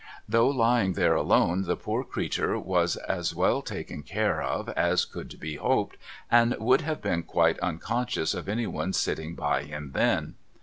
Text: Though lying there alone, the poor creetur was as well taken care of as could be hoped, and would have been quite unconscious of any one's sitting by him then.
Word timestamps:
Though 0.27 0.47
lying 0.47 0.93
there 0.93 1.13
alone, 1.13 1.65
the 1.67 1.75
poor 1.75 2.03
creetur 2.03 2.57
was 2.57 2.95
as 2.95 3.35
well 3.35 3.61
taken 3.61 4.01
care 4.01 4.41
of 4.41 4.67
as 4.69 5.05
could 5.05 5.39
be 5.39 5.57
hoped, 5.57 5.97
and 6.31 6.55
would 6.59 6.81
have 6.81 7.03
been 7.03 7.21
quite 7.21 7.59
unconscious 7.59 8.33
of 8.33 8.49
any 8.49 8.65
one's 8.65 8.97
sitting 8.97 9.35
by 9.35 9.61
him 9.65 9.91
then. 9.93 10.37